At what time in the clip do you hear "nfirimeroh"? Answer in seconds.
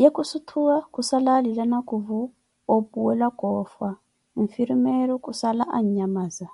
4.42-5.22